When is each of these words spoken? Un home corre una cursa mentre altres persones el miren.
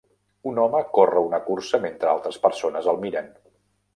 Un 0.51 0.55
home 0.61 0.79
corre 0.97 1.21
una 1.25 1.41
cursa 1.49 1.81
mentre 1.85 2.11
altres 2.13 2.41
persones 2.47 2.91
el 2.95 3.01
miren. 3.07 3.29